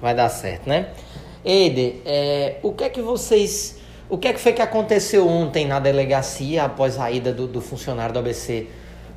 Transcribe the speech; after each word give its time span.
Vai 0.00 0.14
dar 0.14 0.28
certo, 0.28 0.68
né? 0.68 0.90
Eide, 1.44 2.00
é, 2.04 2.58
o 2.62 2.72
que 2.72 2.84
é 2.84 2.88
que 2.88 3.02
vocês. 3.02 3.78
O 4.08 4.18
que 4.18 4.26
é 4.26 4.32
que 4.32 4.40
foi 4.40 4.52
que 4.52 4.62
aconteceu 4.62 5.28
ontem 5.28 5.66
na 5.66 5.78
delegacia 5.78 6.64
após 6.64 6.98
a 6.98 7.10
ida 7.10 7.32
do, 7.32 7.46
do 7.46 7.60
funcionário 7.60 8.12
do 8.12 8.18
ABC 8.18 8.66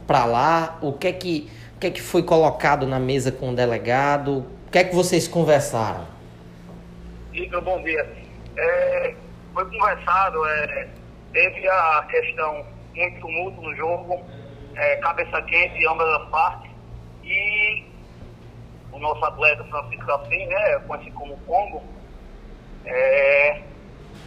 para 0.06 0.26
lá? 0.26 0.78
O 0.82 0.94
que 0.94 1.08
é 1.08 1.12
que, 1.14 1.50
o 1.76 1.80
que 1.80 1.88
é 1.88 1.92
que 1.92 2.02
foi 2.02 2.22
colocado 2.22 2.86
na 2.86 3.00
mesa 3.00 3.32
com 3.32 3.50
o 3.50 3.56
delegado? 3.56 4.46
O 4.68 4.72
que 4.72 4.78
é 4.78 4.84
que 4.84 4.94
vocês 4.94 5.28
conversaram? 5.28 6.06
Igor, 7.34 7.62
bom 7.62 7.82
dia. 7.82 8.08
É, 8.56 9.16
foi 9.54 9.66
conversado, 9.66 10.46
é, 10.46 10.88
teve 11.32 11.68
a 11.68 12.06
questão 12.10 12.64
muito 12.96 13.20
tumulto 13.20 13.62
no 13.62 13.76
jogo, 13.76 14.22
é, 14.76 14.96
cabeça 14.98 15.42
quente 15.42 15.78
de 15.78 15.88
ambas 15.88 16.08
as 16.22 16.30
partes, 16.30 16.72
nosso 19.14 19.26
atleta 19.26 19.64
Francisco 19.66 20.12
Assim, 20.12 20.46
né, 20.48 20.80
conhecido 20.88 21.16
como 21.16 21.38
Congo, 21.46 21.84
é, 22.86 23.62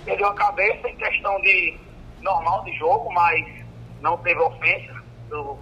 perdeu 0.04 0.28
a 0.28 0.34
cabeça 0.34 0.88
em 0.88 0.96
questão 0.96 1.40
de 1.40 1.78
normal 2.20 2.64
de 2.64 2.72
jogo, 2.76 3.12
mas 3.12 3.44
não 4.00 4.16
teve 4.18 4.40
ofensa 4.40 5.02
do, 5.28 5.58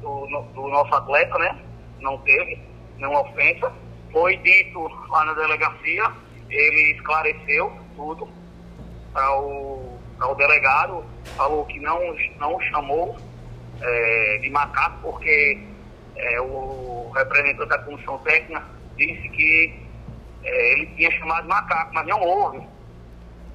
do, 0.00 0.26
do 0.54 0.68
nosso 0.68 0.94
atleta, 0.94 1.36
né? 1.38 1.58
Não 2.00 2.18
teve 2.18 2.60
nenhuma 2.96 3.20
ofensa. 3.20 3.72
Foi 4.12 4.36
dito 4.38 4.80
lá 5.08 5.24
na 5.24 5.34
delegacia, 5.34 6.10
ele 6.48 6.92
esclareceu 6.96 7.72
tudo 7.94 8.28
para 9.12 9.40
o, 9.40 9.98
o 10.20 10.34
delegado, 10.34 11.04
falou 11.36 11.64
que 11.66 11.78
não, 11.80 12.00
não 12.38 12.60
chamou 12.62 13.16
é, 13.80 14.38
de 14.38 14.50
macaco 14.50 14.98
porque 15.02 15.69
é, 16.20 16.40
o 16.40 17.10
representante 17.14 17.68
da 17.68 17.78
comissão 17.78 18.18
técnica 18.18 18.62
disse 18.96 19.28
que 19.30 19.82
é, 20.44 20.72
ele 20.72 20.86
tinha 20.96 21.10
chamado 21.12 21.48
macaco, 21.48 21.94
mas 21.94 22.06
não 22.06 22.20
houve 22.20 22.60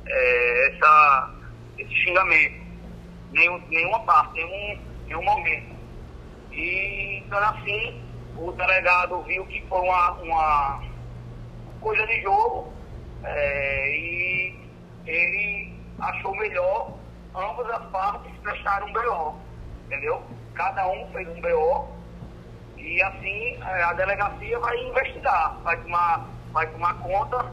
é, 0.07 0.67
essa, 0.69 1.33
esse 1.77 1.93
xingamento, 1.95 2.55
nenhum, 3.31 3.61
nenhuma 3.69 3.99
parte, 4.01 4.33
nenhum, 4.33 4.81
nenhum 5.07 5.23
momento. 5.23 5.75
E 6.51 7.17
então 7.17 7.37
assim, 7.39 8.01
o 8.37 8.51
delegado 8.51 9.21
viu 9.23 9.45
que 9.45 9.61
foi 9.67 9.79
uma, 9.81 10.11
uma 10.13 10.83
coisa 11.81 12.05
de 12.07 12.21
jogo 12.21 12.73
é, 13.23 13.97
e 13.97 14.55
ele 15.05 15.73
achou 15.99 16.35
melhor 16.35 16.97
ambas 17.35 17.69
as 17.69 17.85
partes 17.91 18.31
prestarem 18.41 18.89
um 18.89 18.93
BO, 18.93 19.39
entendeu? 19.85 20.23
Cada 20.55 20.87
um 20.87 21.07
fez 21.11 21.27
um 21.27 21.41
BO 21.41 21.94
e 22.77 23.01
assim 23.01 23.57
a 23.61 23.93
delegacia 23.93 24.59
vai 24.59 24.77
investigar, 24.87 25.59
vai 25.63 25.77
tomar, 25.81 26.29
vai 26.51 26.67
tomar 26.67 26.93
conta 26.99 27.51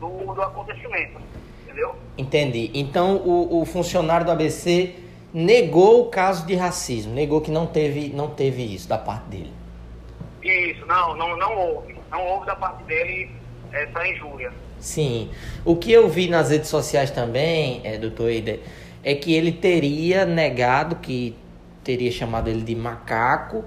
do, 0.00 0.34
do 0.34 0.42
acontecimento, 0.42 1.20
entendeu? 1.62 1.94
Entendi. 2.18 2.70
Então 2.74 3.16
o, 3.16 3.62
o 3.62 3.64
funcionário 3.64 4.26
do 4.26 4.32
ABC 4.32 4.96
negou 5.32 6.02
o 6.02 6.10
caso 6.10 6.46
de 6.46 6.54
racismo, 6.54 7.14
negou 7.14 7.40
que 7.40 7.50
não 7.50 7.66
teve, 7.66 8.08
não 8.10 8.28
teve 8.28 8.62
isso 8.62 8.88
da 8.88 8.98
parte 8.98 9.24
dele. 9.28 9.52
Isso, 10.42 10.84
não, 10.86 11.16
não, 11.16 11.36
não 11.36 11.56
houve. 11.56 11.96
Não 12.10 12.26
houve 12.26 12.46
da 12.46 12.56
parte 12.56 12.82
dele 12.84 13.30
essa 13.72 14.06
injúria. 14.06 14.52
Sim. 14.78 15.30
O 15.64 15.76
que 15.76 15.92
eu 15.92 16.08
vi 16.08 16.28
nas 16.28 16.50
redes 16.50 16.68
sociais 16.68 17.10
também, 17.10 17.80
é, 17.84 17.96
doutor 17.96 18.28
Eider, 18.28 18.60
é 19.04 19.14
que 19.14 19.32
ele 19.32 19.52
teria 19.52 20.26
negado 20.26 20.96
que 20.96 21.36
teria 21.82 22.10
chamado 22.10 22.48
ele 22.48 22.62
de 22.62 22.74
macaco, 22.74 23.64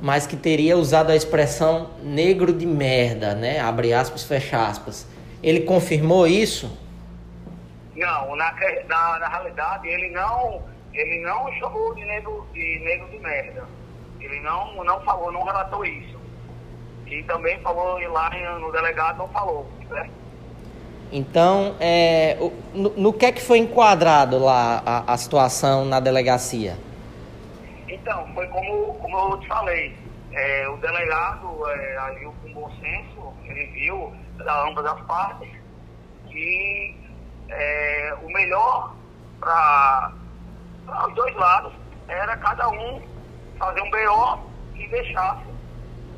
mas 0.00 0.26
que 0.26 0.36
teria 0.36 0.76
usado 0.76 1.10
a 1.10 1.16
expressão 1.16 1.90
negro 2.02 2.52
de 2.52 2.66
merda, 2.66 3.34
né? 3.34 3.60
Abre 3.60 3.92
aspas, 3.92 4.24
fecha 4.24 4.66
aspas. 4.66 5.06
Ele 5.42 5.60
confirmou 5.60 6.26
isso? 6.26 6.70
Não, 7.96 8.36
na, 8.36 8.52
na, 8.88 9.18
na 9.18 9.28
realidade 9.28 9.88
ele 9.88 10.10
não, 10.10 10.62
ele 10.92 11.20
não 11.22 11.52
chamou 11.54 11.94
de 11.94 12.04
negro 12.04 12.46
de, 12.52 12.78
negro 12.80 13.08
de 13.08 13.18
merda. 13.18 13.64
Ele 14.20 14.40
não, 14.40 14.84
não 14.84 15.00
falou, 15.00 15.32
não 15.32 15.44
relatou 15.44 15.84
isso. 15.84 16.18
E 17.06 17.22
também 17.24 17.58
falou 17.60 17.98
lá 18.12 18.30
no 18.58 18.70
delegado, 18.70 19.18
não 19.18 19.28
falou, 19.28 19.66
né? 19.90 20.08
Então, 21.10 21.74
é, 21.80 22.36
no, 22.74 22.90
no, 22.90 23.12
que 23.14 23.24
é 23.24 23.32
que 23.32 23.40
foi 23.40 23.58
enquadrado 23.58 24.38
lá 24.38 24.82
a, 24.84 25.14
a 25.14 25.16
situação 25.16 25.84
na 25.84 26.00
delegacia? 26.00 26.76
Então, 28.00 28.26
foi 28.34 28.46
como, 28.48 28.94
como 28.94 29.18
eu 29.18 29.40
te 29.40 29.48
falei. 29.48 29.96
É, 30.32 30.68
o 30.68 30.76
delegado 30.76 31.68
é, 31.70 31.98
agiu 31.98 32.34
com 32.42 32.52
bom 32.52 32.70
senso, 32.80 33.34
ele 33.44 33.66
viu 33.66 34.12
da 34.36 34.68
ambas 34.68 34.84
as 34.86 35.00
partes 35.02 35.48
que 36.28 36.96
é, 37.48 38.14
o 38.22 38.28
melhor 38.30 38.94
para 39.40 40.12
os 41.06 41.14
dois 41.14 41.34
lados 41.34 41.72
era 42.08 42.36
cada 42.36 42.68
um 42.68 43.02
fazer 43.58 43.80
um 43.80 43.90
BO 43.90 44.50
e 44.74 44.86
deixasse 44.88 45.48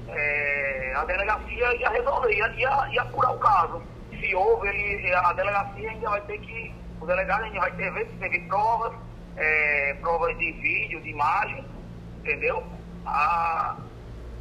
é, 0.08 0.92
a 0.96 1.04
delegacia 1.04 1.76
ia 1.76 1.88
resolver, 1.90 2.32
ia, 2.32 2.48
ia, 2.56 2.88
ia 2.90 3.02
apurar 3.02 3.32
o 3.32 3.38
caso. 3.38 3.82
Se 4.10 4.34
houve, 4.34 4.68
ele, 4.68 5.14
a 5.14 5.32
delegacia 5.32 5.90
ainda 5.90 6.10
vai 6.10 6.20
ter 6.22 6.38
que, 6.40 6.74
o 7.00 7.06
delegado 7.06 7.44
ainda 7.44 7.60
vai 7.60 7.70
ter 7.72 7.92
teve 8.18 8.40
provas, 8.48 8.92
é, 9.36 9.96
provas 10.00 10.36
de 10.38 10.52
vídeo, 10.52 11.00
de 11.00 11.10
imagem, 11.10 11.64
entendeu? 12.18 12.62
A, 13.06 13.76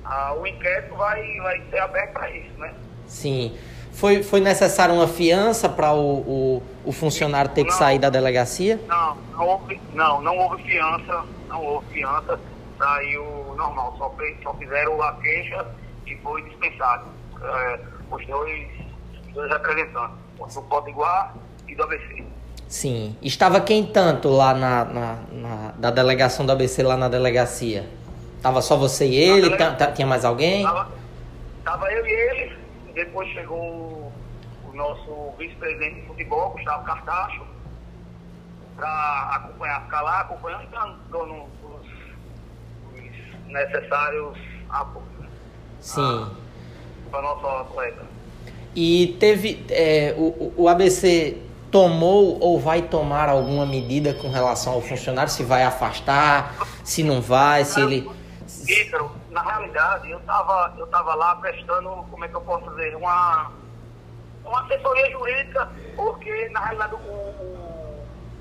a, 0.04 0.34
o 0.34 0.46
inquérito 0.46 0.96
vai, 0.96 1.38
vai 1.38 1.62
ser 1.70 1.80
aberto 1.80 2.14
para 2.14 2.30
isso, 2.32 2.58
né? 2.58 2.74
Sim. 3.08 3.58
Foi, 3.92 4.24
foi 4.24 4.40
necessário 4.40 4.96
uma 4.96 5.08
fiança 5.08 5.68
para 5.68 5.92
o, 5.94 6.20
o, 6.20 6.64
o, 6.86 6.92
funcionário 6.92 7.52
ter 7.52 7.64
que 7.64 7.72
não, 7.72 7.78
sair 7.78 8.00
da 8.00 8.10
delegacia? 8.10 8.80
Não, 8.88 9.16
não 9.16 9.48
houve, 9.48 9.82
não, 9.94 10.22
não 10.22 10.38
houve 10.38 10.64
fiança, 10.64 11.26
não 11.50 11.66
houve 11.66 11.88
fiança 11.94 12.40
saiu 12.80 13.54
normal, 13.56 13.94
só, 13.98 14.10
fez, 14.12 14.42
só 14.42 14.54
fizeram 14.54 15.00
a 15.04 15.14
queixa 15.18 15.68
e 16.08 16.16
foi 16.18 16.42
dispensado. 16.44 17.06
É, 17.42 17.80
os, 18.10 18.26
dois, 18.26 18.68
os 19.28 19.34
dois 19.34 19.52
representantes, 19.52 20.56
do 20.56 20.62
Potiguar 20.64 21.36
e 21.68 21.76
do 21.76 21.84
ABC. 21.84 22.24
Sim. 22.70 23.18
Estava 23.20 23.60
quem 23.60 23.84
tanto 23.84 24.30
lá 24.30 24.54
na, 24.54 24.86
na, 24.86 25.18
na, 25.32 25.72
da 25.72 25.90
delegação 25.90 26.46
do 26.46 26.52
ABC 26.52 26.84
lá 26.84 26.96
na 26.96 27.10
delegacia? 27.10 27.90
Tava 28.44 28.62
só 28.62 28.78
você 28.78 29.08
e 29.08 29.16
ele? 29.16 29.50
Tinha 29.96 30.06
mais 30.06 30.24
alguém? 30.24 30.64
Tava, 30.64 30.92
tava 31.66 31.92
eu 31.92 32.06
e 32.06 32.12
ele. 32.12 32.58
Depois 32.94 33.28
chegou 33.30 33.58
o 33.58 34.72
nosso 34.76 35.34
vice-presidente 35.40 36.02
de 36.02 36.08
futebol, 36.08 36.52
Gustavo 36.52 36.86
Cartacho, 36.86 37.42
para 38.76 39.30
acompanhar, 39.34 39.84
ficar 39.86 40.02
lá 40.04 40.22
acompanhando, 40.22 40.70
dando 41.10 41.46
necessários 43.48 44.38
apoios. 44.70 45.08
Sim. 45.82 46.30
Para 47.10 47.22
nosso 47.24 47.48
atleta. 47.48 48.06
E 48.76 49.18
teve. 49.20 49.66
É, 49.72 50.14
o, 50.16 50.54
o 50.56 50.70
ABC 50.70 51.49
tomou 51.72 52.40
ou 52.40 52.60
vai 52.60 52.82
tomar 52.82 53.30
alguma 53.30 53.66
medida 53.66 54.14
com 54.14 54.30
relação 54.30 54.74
ao 54.74 54.82
funcionário? 54.82 55.32
Se 55.32 55.44
vai 55.44 55.64
afastar, 55.64 56.56
se 56.84 57.04
não 57.04 57.22
vai, 57.22 57.66
se 57.66 57.82
ele. 57.82 58.10
Ícaro, 58.68 59.12
na 59.30 59.42
realidade, 59.42 60.10
eu 60.10 60.20
estava 60.20 60.74
eu 60.78 60.88
tava 60.88 61.16
lá 61.16 61.36
prestando, 61.36 61.90
como 62.10 62.26
é 62.26 62.28
que 62.28 62.36
eu 62.36 62.42
posso 62.42 62.70
dizer, 62.72 62.96
uma, 62.96 63.52
uma 64.44 64.64
assessoria 64.64 65.12
jurídica, 65.12 65.70
porque 65.96 66.50
na 66.50 66.60
realidade 66.62 66.96
o, 66.96 66.98
o 66.98 67.60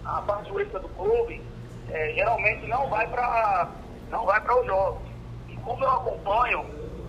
a 0.04 0.22
parte 0.22 0.48
jurídica 0.48 0.80
do 0.80 0.88
clube 0.90 1.42
é, 1.90 2.12
geralmente 2.14 2.66
não 2.66 2.88
vai 2.88 3.06
para 3.06 3.68
não 4.10 4.24
vai 4.24 4.40
para 4.40 4.60
os 4.60 4.66
jogos. 4.66 5.02
E 5.48 5.56
como 5.58 5.84
eu 5.84 5.90
acompanho 5.90 6.64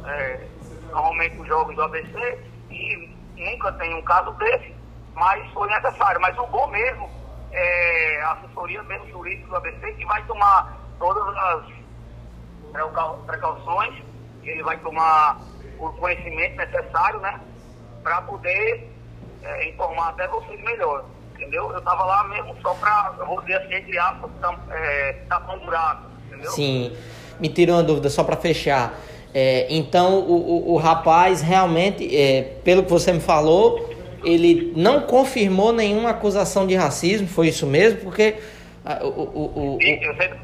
é, 0.06 0.48
normalmente 0.90 1.40
os 1.40 1.48
jogos 1.48 1.76
do 1.76 1.82
ABC, 1.82 2.40
e 2.70 3.10
nunca 3.38 3.72
tem 3.74 3.94
um 3.96 4.02
caso 4.02 4.32
desse, 4.34 4.74
mas 5.20 5.52
foi 5.52 5.70
necessário. 5.70 6.20
Mas 6.22 6.38
o 6.38 6.48
bom 6.48 6.68
mesmo 6.68 7.10
é 7.52 8.22
a 8.24 8.32
assessoria 8.32 8.82
mesmo 8.84 9.10
jurídica 9.10 9.48
do 9.48 9.56
ABC 9.58 9.92
que 9.94 10.06
vai 10.06 10.24
tomar 10.26 10.78
todas 10.98 11.36
as 11.38 11.66
precauções, 13.26 14.04
ele 14.44 14.64
vai 14.64 14.78
tomar 14.78 15.40
o 15.78 15.90
conhecimento 15.90 16.56
necessário, 16.56 17.20
né? 17.20 17.40
Para 18.02 18.22
poder 18.24 18.90
é, 19.44 19.70
informar 19.70 20.10
até 20.10 20.28
vocês 20.28 20.60
melhor. 20.64 21.06
Entendeu? 21.36 21.72
Eu 21.72 21.80
estava 21.80 22.04
lá 22.04 22.24
mesmo 22.26 22.56
só 22.62 22.74
para, 22.74 23.14
eu 23.20 23.26
vou 23.26 23.42
dizer 23.42 23.56
assim, 23.56 23.76
entre 23.76 23.98
aspas, 23.98 24.30
é, 24.72 25.14
tapar 25.30 25.56
um 25.56 25.66
buraco 25.66 26.10
entendeu? 26.28 26.52
Sim. 26.52 26.92
Me 27.40 27.50
tirou 27.50 27.76
uma 27.76 27.84
dúvida 27.84 28.10
só 28.10 28.24
para 28.24 28.36
fechar. 28.36 28.94
É, 29.34 29.68
então, 29.70 30.20
o, 30.20 30.34
o, 30.34 30.74
o, 30.74 30.78
rapaz 30.78 31.42
realmente, 31.42 32.16
é, 32.16 32.58
pelo 32.64 32.84
que 32.84 32.90
você 32.90 33.14
me 33.14 33.20
falou, 33.20 33.90
ele 34.24 34.74
não 34.76 35.02
confirmou 35.02 35.72
nenhuma 35.72 36.12
acusação 36.12 36.66
de 36.68 36.76
racismo, 36.76 37.28
foi 37.28 37.48
isso 37.50 37.66
mesmo? 37.66 38.02
Porque. 38.02 38.36
o, 39.02 39.08
o, 39.08 39.76
o, 39.76 39.78
eu 39.82 40.16
sempre 40.16 40.40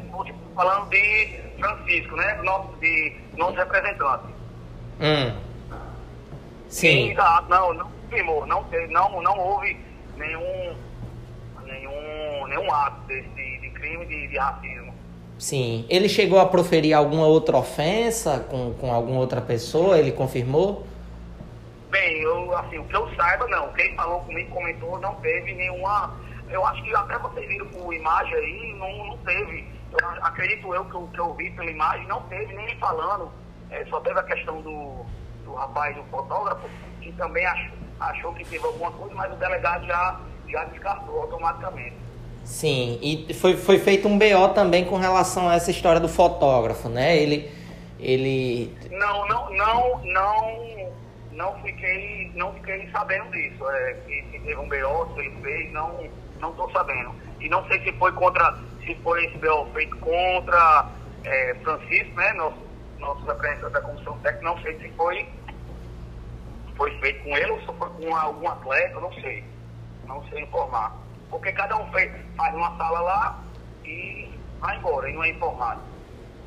falando 0.56 0.90
de 0.90 1.40
Francisco, 1.60 2.16
né? 2.16 2.40
Nosso, 2.44 2.70
de 2.80 3.14
nosso 3.38 3.56
representante. 3.56 4.24
Hum. 5.02 5.34
Sim. 6.70 7.12
Exato, 7.12 7.50
não, 7.50 7.74
não 7.74 7.90
confirmou, 7.90 8.46
não, 8.46 8.66
não, 8.90 9.22
não 9.22 9.40
houve 9.40 9.78
nenhum, 10.18 10.76
nenhum, 11.66 12.48
nenhum 12.48 12.74
ato 12.74 13.00
desse, 13.08 13.30
de 13.62 13.70
crime 13.72 14.06
de, 14.06 14.28
de 14.28 14.38
racismo. 14.38 14.94
Sim. 15.38 15.86
Ele 15.90 16.08
chegou 16.08 16.40
a 16.40 16.46
proferir 16.46 16.94
alguma 16.94 17.28
outra 17.28 17.58
ofensa 17.58 18.40
com, 18.40 18.74
com 18.74 18.92
alguma 18.92 19.20
outra 19.20 19.42
pessoa? 19.42 20.00
Ele 20.00 20.12
confirmou? 20.12 20.86
Bem, 21.96 22.18
eu, 22.24 22.54
assim, 22.58 22.78
o 22.78 22.84
que 22.84 22.94
eu 22.94 23.10
saiba, 23.16 23.48
não. 23.48 23.72
Quem 23.72 23.96
falou 23.96 24.20
comigo, 24.20 24.54
comentou, 24.54 25.00
não 25.00 25.16
teve 25.16 25.54
nenhuma. 25.54 26.14
Eu 26.50 26.66
acho 26.66 26.84
que 26.84 26.94
até 26.94 27.18
vocês 27.18 27.48
viram 27.48 27.68
por 27.68 27.94
imagem 27.94 28.36
aí, 28.36 28.76
não, 28.78 29.08
não 29.08 29.18
teve. 29.20 29.66
Eu 29.94 30.10
acredito 30.22 30.76
eu 30.76 30.84
que, 30.84 30.94
eu 30.94 31.08
que 31.14 31.20
eu 31.22 31.34
vi 31.36 31.50
pela 31.52 31.72
imagem, 31.72 32.06
não 32.08 32.22
teve 32.24 32.54
nem 32.54 32.78
falando. 32.80 33.32
É, 33.72 33.86
só 33.86 34.02
teve 34.02 34.20
a 34.20 34.24
questão 34.24 34.62
do, 34.62 35.06
do 35.46 35.54
rapaz, 35.54 35.96
do 35.96 36.04
fotógrafo, 36.12 36.68
que 37.00 37.14
também 37.14 37.46
achou, 37.46 37.78
achou 38.02 38.34
que 38.34 38.44
teve 38.44 38.66
alguma 38.66 38.92
coisa, 38.92 39.16
mas 39.16 39.32
o 39.32 39.38
delegado 39.38 39.86
já, 39.86 40.20
já 40.50 40.66
descartou 40.66 41.22
automaticamente. 41.22 41.96
Sim, 42.44 43.00
e 43.02 43.34
foi, 43.34 43.56
foi 43.56 43.80
feito 43.80 44.06
um 44.06 44.20
BO 44.20 44.50
também 44.54 44.84
com 44.84 44.98
relação 44.98 45.48
a 45.48 45.56
essa 45.56 45.72
história 45.72 46.02
do 46.02 46.10
fotógrafo, 46.10 46.90
né? 46.90 47.16
Ele. 47.16 47.50
ele... 47.98 48.78
Não, 48.92 49.26
não, 49.30 49.50
não, 49.50 50.02
não 50.04 50.85
não 51.36 51.62
fiquei, 51.62 52.32
não 52.36 52.54
fiquei 52.56 52.90
sabendo 52.92 53.30
disso. 53.32 53.70
É, 53.70 53.94
que, 54.06 54.22
que 54.24 54.40
teve 54.40 54.58
um 54.58 54.68
BO, 54.68 55.14
se 55.14 55.20
ele 55.20 55.42
fez, 55.42 55.72
não 55.72 56.10
não 56.40 56.52
estou 56.52 56.70
sabendo. 56.72 57.14
E 57.40 57.50
não 57.50 57.66
sei 57.68 57.80
se 57.84 57.92
foi 57.94 58.12
contra, 58.14 58.58
se 58.86 58.96
foi 58.96 59.26
esse 59.26 59.38
BO 59.38 59.68
feito 59.74 59.96
contra 59.98 60.90
é, 61.24 61.56
Francisco, 61.64 62.16
né, 62.16 62.34
nosso, 62.34 62.58
nosso 63.00 63.26
representante 63.26 63.74
da 63.74 63.82
comissão 63.82 64.18
técnica, 64.20 64.46
não 64.46 64.62
sei 64.62 64.78
se 64.80 64.90
foi, 64.92 65.28
foi 66.76 66.92
feito 67.00 67.24
com 67.24 67.38
ele 67.38 67.52
ou 67.52 67.60
se 67.60 67.66
foi 67.66 67.90
com 67.90 68.16
algum 68.16 68.48
atleta, 68.48 69.00
não 69.00 69.14
sei. 69.14 69.44
Não 70.08 70.24
sei 70.30 70.44
informar. 70.44 70.96
Porque 71.30 71.52
cada 71.52 71.76
um 71.78 71.92
fez, 71.92 72.12
faz 72.38 72.54
uma 72.54 72.78
sala 72.78 73.00
lá 73.02 73.44
e 73.84 74.30
vai 74.60 74.78
embora, 74.78 75.10
e 75.10 75.14
não 75.14 75.24
é 75.24 75.30
informado. 75.30 75.82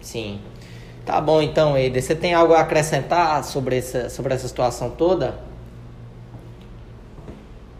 Sim. 0.00 0.42
Tá 1.08 1.22
bom 1.22 1.40
então, 1.40 1.74
Eider. 1.74 2.02
Você 2.02 2.14
tem 2.14 2.34
algo 2.34 2.52
a 2.52 2.60
acrescentar 2.60 3.42
sobre 3.42 3.78
essa, 3.78 4.10
sobre 4.10 4.34
essa 4.34 4.46
situação 4.46 4.90
toda? 4.90 5.40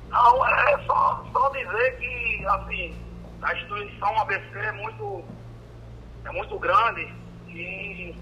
Não, 0.09 0.47
é 0.47 0.79
só, 0.87 1.23
só 1.31 1.51
dizer 1.51 1.99
que 1.99 2.47
assim, 2.47 2.95
a 3.43 3.53
instituição 3.53 4.19
ABC 4.21 4.59
é 4.59 4.73
muito, 4.73 5.23
é 6.25 6.31
muito 6.31 6.59
grande 6.59 7.07
e, 7.49 8.17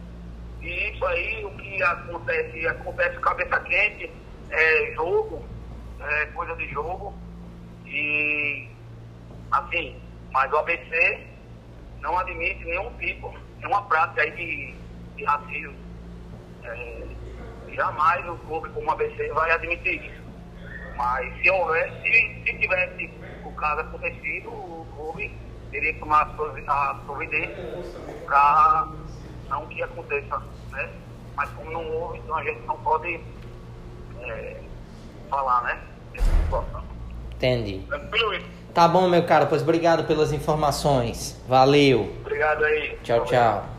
e 0.61 0.91
isso 0.91 1.07
aí, 1.07 1.45
o 1.45 1.51
que 1.51 1.81
acontece, 1.85 2.67
acontece 2.67 3.21
cabeça 3.21 3.61
quente, 3.61 4.11
é 4.51 4.93
jogo, 4.97 5.41
é 6.01 6.27
coisa 6.35 6.57
de 6.57 6.69
jogo. 6.73 7.15
E 7.87 8.69
assim, 9.53 10.03
mas 10.33 10.53
o 10.53 10.57
ABC 10.57 11.29
não 12.01 12.19
admite 12.19 12.65
nenhum 12.65 12.91
tipo, 12.99 13.33
nenhuma 13.61 13.83
prática 13.83 14.23
aí 14.23 14.33
de 14.33 14.86
de 15.17 15.25
racismo. 15.25 15.75
É, 16.65 17.07
jamais 17.75 18.29
o 18.29 18.37
clube 18.39 18.69
como 18.71 18.89
o 18.89 18.91
ABC 18.93 19.29
vai 19.33 19.51
admitir 19.51 20.05
isso. 20.05 20.23
Mas 20.97 21.35
se 21.41 21.51
houver, 21.51 21.93
se, 22.03 22.43
se 22.45 22.59
tivesse 22.59 23.11
o 23.45 23.53
caso 23.53 23.81
acontecido, 23.83 24.49
o 24.49 24.87
clube 24.97 25.35
teria 25.71 25.93
que 25.93 26.01
tomar 26.01 26.23
a 26.67 26.95
providência 27.05 27.57
para 28.25 28.89
não 29.49 29.67
que 29.67 29.83
aconteça, 29.83 30.43
né? 30.71 30.91
Mas 31.37 31.51
como 31.51 31.71
não 31.71 31.87
houve, 31.91 32.19
então 32.19 32.35
a 32.35 32.45
gente 32.45 32.61
não 32.67 32.77
pode 32.79 33.21
é, 34.23 34.61
falar, 35.29 35.63
né? 35.65 35.81
Dessa 36.13 36.33
situação. 36.43 36.83
Entendi. 37.35 37.87
Tá 38.73 38.89
bom, 38.89 39.09
meu 39.09 39.25
cara, 39.25 39.47
pois 39.47 39.63
obrigado 39.63 40.05
pelas 40.05 40.33
informações. 40.33 41.43
Valeu. 41.47 42.15
Obrigado 42.21 42.65
aí. 42.65 42.99
Tchau, 43.03 43.25
tchau. 43.25 43.76